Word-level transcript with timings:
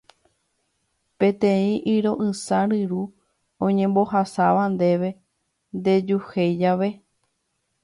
Peteĩ 1.23 1.67
yro'ysã 1.91 2.59
ryru 2.71 3.03
oñembohasáva 3.69 4.63
ndéve 4.75 5.09
nde'yuhéi 5.77 6.53
jave 6.65 6.89